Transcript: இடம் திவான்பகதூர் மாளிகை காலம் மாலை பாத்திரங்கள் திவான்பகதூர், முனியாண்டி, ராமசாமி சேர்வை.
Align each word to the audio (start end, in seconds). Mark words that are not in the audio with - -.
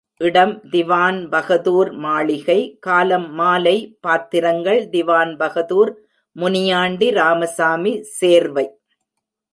இடம் 0.21 0.53
திவான்பகதூர் 0.71 1.91
மாளிகை 2.05 2.57
காலம் 2.79 3.27
மாலை 3.33 3.75
பாத்திரங்கள் 3.99 4.81
திவான்பகதூர், 4.89 5.91
முனியாண்டி, 6.35 7.09
ராமசாமி 7.11 7.93
சேர்வை. 8.17 8.65